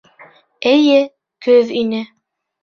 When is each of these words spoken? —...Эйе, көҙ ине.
—...Эйе, 0.69 0.95
көҙ 1.49 1.75
ине. 1.83 2.01